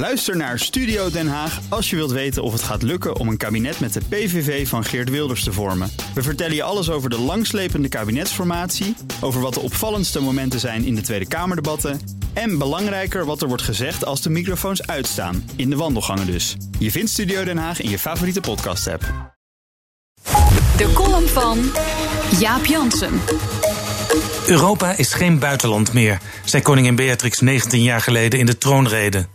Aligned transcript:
Luister 0.00 0.36
naar 0.36 0.58
Studio 0.58 1.10
Den 1.10 1.28
Haag 1.28 1.60
als 1.68 1.90
je 1.90 1.96
wilt 1.96 2.10
weten 2.10 2.42
of 2.42 2.52
het 2.52 2.62
gaat 2.62 2.82
lukken 2.82 3.16
om 3.16 3.28
een 3.28 3.36
kabinet 3.36 3.80
met 3.80 3.92
de 3.92 4.00
PVV 4.08 4.68
van 4.68 4.84
Geert 4.84 5.10
Wilders 5.10 5.44
te 5.44 5.52
vormen. 5.52 5.90
We 6.14 6.22
vertellen 6.22 6.54
je 6.54 6.62
alles 6.62 6.90
over 6.90 7.10
de 7.10 7.18
langslepende 7.18 7.88
kabinetsformatie, 7.88 8.96
over 9.20 9.40
wat 9.40 9.54
de 9.54 9.60
opvallendste 9.60 10.20
momenten 10.20 10.60
zijn 10.60 10.84
in 10.84 10.94
de 10.94 11.00
Tweede 11.00 11.28
Kamerdebatten 11.28 12.00
en 12.32 12.58
belangrijker 12.58 13.24
wat 13.24 13.42
er 13.42 13.48
wordt 13.48 13.62
gezegd 13.62 14.04
als 14.04 14.22
de 14.22 14.30
microfoons 14.30 14.86
uitstaan, 14.86 15.50
in 15.56 15.70
de 15.70 15.76
wandelgangen 15.76 16.26
dus. 16.26 16.56
Je 16.78 16.90
vindt 16.90 17.10
Studio 17.10 17.44
Den 17.44 17.58
Haag 17.58 17.80
in 17.80 17.90
je 17.90 17.98
favoriete 17.98 18.40
podcast-app. 18.40 19.34
De 20.76 20.92
column 20.94 21.28
van 21.28 21.58
Jaap 22.38 22.64
Jansen. 22.64 23.20
Europa 24.46 24.96
is 24.96 25.12
geen 25.12 25.38
buitenland 25.38 25.92
meer, 25.92 26.20
zei 26.44 26.62
koningin 26.62 26.94
Beatrix 26.94 27.40
19 27.40 27.82
jaar 27.82 28.00
geleden 28.00 28.38
in 28.38 28.46
de 28.46 28.58
troonrede. 28.58 29.26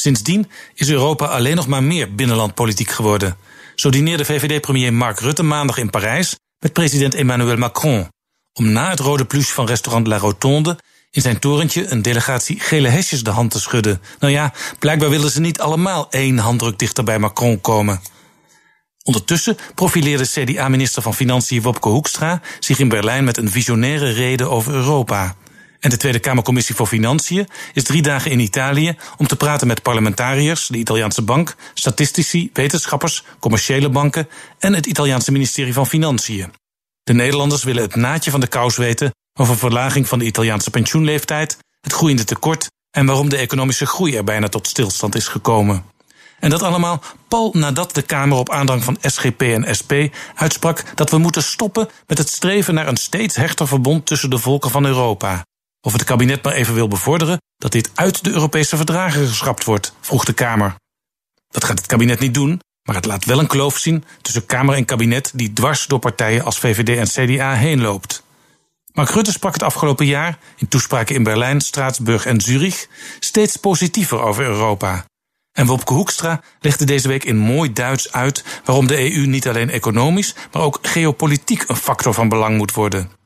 Sindsdien 0.00 0.50
is 0.74 0.90
Europa 0.90 1.26
alleen 1.26 1.56
nog 1.56 1.66
maar 1.66 1.82
meer 1.82 2.14
binnenlandpolitiek 2.14 2.90
geworden. 2.90 3.36
Zo 3.74 3.90
dineerde 3.90 4.24
VVD-premier 4.24 4.92
Mark 4.92 5.20
Rutte 5.20 5.42
maandag 5.42 5.78
in 5.78 5.90
Parijs 5.90 6.36
met 6.58 6.72
president 6.72 7.14
Emmanuel 7.14 7.56
Macron. 7.56 8.08
Om 8.52 8.72
na 8.72 8.90
het 8.90 9.00
rode 9.00 9.24
pluche 9.24 9.52
van 9.52 9.66
restaurant 9.66 10.06
La 10.06 10.18
Rotonde 10.18 10.78
in 11.10 11.22
zijn 11.22 11.38
torentje 11.38 11.90
een 11.90 12.02
delegatie 12.02 12.60
gele 12.60 12.88
hesjes 12.88 13.22
de 13.22 13.30
hand 13.30 13.50
te 13.50 13.60
schudden. 13.60 14.00
Nou 14.18 14.32
ja, 14.32 14.52
blijkbaar 14.78 15.10
wilden 15.10 15.30
ze 15.30 15.40
niet 15.40 15.60
allemaal 15.60 16.10
één 16.10 16.38
handdruk 16.38 16.78
dichter 16.78 17.04
bij 17.04 17.18
Macron 17.18 17.60
komen. 17.60 18.00
Ondertussen 19.02 19.56
profileerde 19.74 20.26
CDA-minister 20.26 21.02
van 21.02 21.14
Financiën 21.14 21.62
Wopke 21.62 21.88
Hoekstra 21.88 22.40
zich 22.58 22.78
in 22.78 22.88
Berlijn 22.88 23.24
met 23.24 23.36
een 23.36 23.50
visionaire 23.50 24.10
rede 24.10 24.48
over 24.48 24.74
Europa. 24.74 25.36
En 25.80 25.90
de 25.90 25.96
Tweede 25.96 26.18
Kamercommissie 26.18 26.74
voor 26.74 26.86
Financiën 26.86 27.48
is 27.72 27.84
drie 27.84 28.02
dagen 28.02 28.30
in 28.30 28.40
Italië 28.40 28.96
om 29.16 29.26
te 29.26 29.36
praten 29.36 29.66
met 29.66 29.82
parlementariërs, 29.82 30.66
de 30.66 30.78
Italiaanse 30.78 31.22
bank, 31.22 31.56
statistici, 31.74 32.50
wetenschappers, 32.52 33.24
commerciële 33.38 33.88
banken 33.88 34.28
en 34.58 34.74
het 34.74 34.86
Italiaanse 34.86 35.32
ministerie 35.32 35.72
van 35.72 35.86
Financiën. 35.86 36.52
De 37.02 37.14
Nederlanders 37.14 37.64
willen 37.64 37.82
het 37.82 37.94
naadje 37.94 38.30
van 38.30 38.40
de 38.40 38.46
kous 38.46 38.76
weten 38.76 39.14
over 39.38 39.58
verlaging 39.58 40.08
van 40.08 40.18
de 40.18 40.24
Italiaanse 40.24 40.70
pensioenleeftijd, 40.70 41.58
het 41.80 41.92
groeiende 41.92 42.24
tekort 42.24 42.66
en 42.90 43.06
waarom 43.06 43.28
de 43.28 43.36
economische 43.36 43.86
groei 43.86 44.16
er 44.16 44.24
bijna 44.24 44.48
tot 44.48 44.66
stilstand 44.66 45.14
is 45.14 45.28
gekomen. 45.28 45.84
En 46.40 46.50
dat 46.50 46.62
allemaal 46.62 47.02
pal 47.28 47.50
nadat 47.52 47.94
de 47.94 48.02
Kamer 48.02 48.38
op 48.38 48.50
aandrang 48.50 48.84
van 48.84 48.98
SGP 49.00 49.42
en 49.42 49.76
SP 49.78 49.92
uitsprak 50.34 50.84
dat 50.94 51.10
we 51.10 51.18
moeten 51.18 51.42
stoppen 51.42 51.88
met 52.06 52.18
het 52.18 52.28
streven 52.28 52.74
naar 52.74 52.88
een 52.88 52.96
steeds 52.96 53.36
hechter 53.36 53.68
verbond 53.68 54.06
tussen 54.06 54.30
de 54.30 54.38
volken 54.38 54.70
van 54.70 54.84
Europa. 54.84 55.44
Of 55.80 55.92
het 55.92 56.04
kabinet 56.04 56.42
maar 56.42 56.52
even 56.52 56.74
wil 56.74 56.88
bevorderen 56.88 57.38
dat 57.56 57.72
dit 57.72 57.90
uit 57.94 58.24
de 58.24 58.30
Europese 58.30 58.76
verdragen 58.76 59.26
geschrapt 59.26 59.64
wordt, 59.64 59.94
vroeg 60.00 60.24
de 60.24 60.32
Kamer. 60.32 60.74
Dat 61.48 61.64
gaat 61.64 61.78
het 61.78 61.86
kabinet 61.86 62.20
niet 62.20 62.34
doen, 62.34 62.60
maar 62.82 62.94
het 62.94 63.04
laat 63.04 63.24
wel 63.24 63.38
een 63.38 63.46
kloof 63.46 63.78
zien 63.78 64.04
tussen 64.22 64.46
Kamer 64.46 64.74
en 64.74 64.84
kabinet 64.84 65.30
die 65.34 65.52
dwars 65.52 65.86
door 65.86 65.98
partijen 65.98 66.44
als 66.44 66.58
VVD 66.58 66.88
en 66.98 67.26
CDA 67.26 67.54
heen 67.54 67.80
loopt. 67.80 68.22
Mark 68.92 69.10
Rutte 69.10 69.32
sprak 69.32 69.52
het 69.52 69.62
afgelopen 69.62 70.06
jaar, 70.06 70.38
in 70.56 70.68
toespraken 70.68 71.14
in 71.14 71.22
Berlijn, 71.22 71.60
Straatsburg 71.60 72.26
en 72.26 72.40
Zurich, 72.40 72.86
steeds 73.20 73.56
positiever 73.56 74.20
over 74.20 74.44
Europa. 74.44 75.04
En 75.52 75.66
Wopke 75.66 75.92
Hoekstra 75.92 76.40
legde 76.60 76.84
deze 76.84 77.08
week 77.08 77.24
in 77.24 77.36
mooi 77.36 77.72
Duits 77.72 78.12
uit 78.12 78.44
waarom 78.64 78.86
de 78.86 79.14
EU 79.14 79.26
niet 79.26 79.48
alleen 79.48 79.70
economisch, 79.70 80.34
maar 80.52 80.62
ook 80.62 80.78
geopolitiek 80.82 81.64
een 81.66 81.76
factor 81.76 82.14
van 82.14 82.28
belang 82.28 82.56
moet 82.56 82.72
worden. 82.72 83.17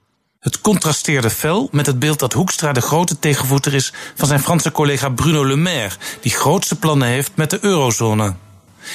Het 0.42 0.60
contrasteerde 0.60 1.30
fel 1.30 1.68
met 1.72 1.86
het 1.86 1.98
beeld 1.98 2.18
dat 2.18 2.32
Hoekstra 2.32 2.72
de 2.72 2.80
grote 2.80 3.18
tegenvoeter 3.18 3.74
is 3.74 3.92
van 4.14 4.28
zijn 4.28 4.40
Franse 4.40 4.72
collega 4.72 5.08
Bruno 5.08 5.46
Le 5.46 5.56
Maire, 5.56 5.94
die 6.20 6.32
grootste 6.32 6.78
plannen 6.78 7.08
heeft 7.08 7.32
met 7.34 7.50
de 7.50 7.58
eurozone. 7.60 8.34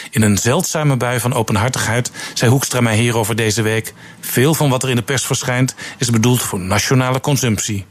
In 0.09 0.21
een 0.21 0.37
zeldzame 0.37 0.97
bui 0.97 1.19
van 1.19 1.33
openhartigheid 1.33 2.11
zei 2.33 2.51
Hoekstra 2.51 2.81
mij 2.81 2.97
hierover 2.97 3.35
deze 3.35 3.61
week: 3.61 3.93
Veel 4.19 4.53
van 4.53 4.69
wat 4.69 4.83
er 4.83 4.89
in 4.89 4.95
de 4.95 5.01
pers 5.01 5.25
verschijnt 5.25 5.75
is 5.97 6.09
bedoeld 6.09 6.41
voor 6.41 6.59
nationale 6.59 7.19
consumptie. 7.19 7.85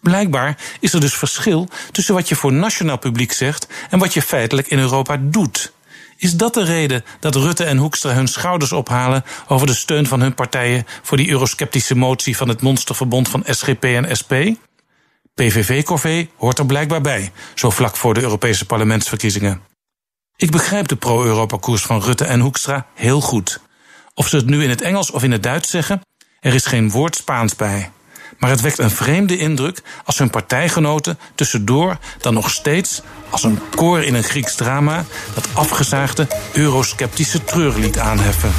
Blijkbaar 0.00 0.56
is 0.80 0.92
er 0.92 1.00
dus 1.00 1.14
verschil 1.14 1.68
tussen 1.92 2.14
wat 2.14 2.28
je 2.28 2.36
voor 2.36 2.52
nationaal 2.52 2.98
publiek 2.98 3.32
zegt 3.32 3.66
en 3.90 3.98
wat 3.98 4.14
je 4.14 4.22
feitelijk 4.22 4.68
in 4.68 4.78
Europa 4.78 5.16
doet. 5.20 5.72
Is 6.20 6.36
dat 6.36 6.54
de 6.54 6.64
reden 6.64 7.04
dat 7.20 7.34
Rutte 7.34 7.64
en 7.64 7.76
Hoekstra 7.76 8.12
hun 8.12 8.28
schouders 8.28 8.72
ophalen 8.72 9.24
over 9.48 9.66
de 9.66 9.74
steun 9.74 10.06
van 10.06 10.20
hun 10.20 10.34
partijen 10.34 10.86
voor 11.02 11.16
die 11.16 11.30
eurosceptische 11.30 11.96
motie 11.96 12.36
van 12.36 12.48
het 12.48 12.60
monsterverbond 12.60 13.28
van 13.28 13.44
SGP 13.46 13.84
en 13.84 14.16
SP? 14.20 14.32
PVV-corvée 15.34 16.30
hoort 16.36 16.58
er 16.58 16.66
blijkbaar 16.66 17.00
bij, 17.00 17.32
zo 17.54 17.70
vlak 17.70 17.96
voor 17.96 18.14
de 18.14 18.20
Europese 18.20 18.66
parlementsverkiezingen. 18.66 19.60
Ik 20.36 20.50
begrijp 20.50 20.88
de 20.88 20.96
pro-Europa-koers 20.96 21.82
van 21.82 22.02
Rutte 22.02 22.24
en 22.24 22.40
Hoekstra 22.40 22.86
heel 22.94 23.20
goed. 23.20 23.60
Of 24.14 24.28
ze 24.28 24.36
het 24.36 24.46
nu 24.46 24.62
in 24.62 24.70
het 24.70 24.80
Engels 24.80 25.10
of 25.10 25.22
in 25.22 25.32
het 25.32 25.42
Duits 25.42 25.70
zeggen, 25.70 26.00
er 26.40 26.54
is 26.54 26.66
geen 26.66 26.90
woord 26.90 27.16
Spaans 27.16 27.56
bij. 27.56 27.90
Maar 28.40 28.50
het 28.50 28.60
wekt 28.60 28.78
een 28.78 28.90
vreemde 28.90 29.38
indruk 29.38 29.82
als 30.04 30.18
hun 30.18 30.30
partijgenoten 30.30 31.18
tussendoor 31.34 31.98
dan 32.20 32.34
nog 32.34 32.50
steeds 32.50 33.02
als 33.30 33.42
een 33.42 33.58
koor 33.74 34.02
in 34.02 34.14
een 34.14 34.22
Grieks 34.22 34.54
drama 34.54 35.04
dat 35.34 35.48
afgezaagde 35.52 36.26
eurosceptische 36.52 37.44
treurlied 37.44 37.98
aanheffen. 37.98 38.50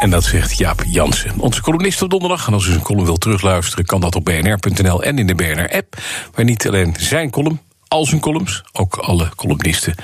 En 0.00 0.10
dat 0.10 0.24
zegt 0.24 0.58
Jaap 0.58 0.82
Jansen, 0.86 1.38
onze 1.38 1.60
columnist 1.60 2.02
op 2.02 2.10
donderdag. 2.10 2.46
En 2.46 2.52
als 2.52 2.66
u 2.66 2.70
zijn 2.70 2.82
column 2.82 3.04
wilt 3.04 3.20
terugluisteren, 3.20 3.84
kan 3.84 4.00
dat 4.00 4.14
op 4.14 4.24
bnr.nl 4.24 5.02
en 5.02 5.18
in 5.18 5.26
de 5.26 5.34
BNR-app. 5.34 5.96
Waar 6.34 6.44
niet 6.44 6.68
alleen 6.68 6.94
zijn 6.98 7.30
column, 7.30 7.60
al 7.88 8.06
zijn 8.06 8.20
columns, 8.20 8.62
ook 8.72 8.96
alle 8.96 9.28
columnisten, 9.36 9.94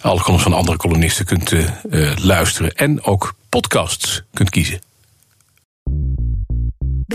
alle 0.00 0.20
columns 0.20 0.42
van 0.42 0.52
andere 0.52 0.76
columnisten 0.76 1.24
kunt 1.24 1.52
uh, 1.52 2.12
luisteren. 2.16 2.74
En 2.74 3.04
ook 3.04 3.34
podcasts 3.48 4.22
kunt 4.32 4.50
kiezen. 4.50 4.91